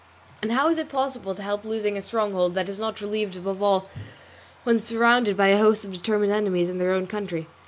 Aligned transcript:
And 0.41 0.53
how 0.53 0.67
is 0.69 0.79
it 0.79 0.89
possible 0.89 1.35
to 1.35 1.43
help 1.43 1.63
losing 1.63 1.95
a 1.95 2.01
stronghold 2.01 2.55
that 2.55 2.67
is 2.67 2.79
not 2.79 3.01
relieved, 3.01 3.35
above 3.35 3.61
all 3.61 3.87
when 4.63 4.79
surrounded 4.79 5.37
by 5.37 5.49
a 5.49 5.59
host 5.59 5.85
of 5.85 5.91
determined 5.91 6.31
enemies 6.31 6.71
in 6.71 6.79
their 6.79 6.93
own 6.93 7.05
country? 7.05 7.45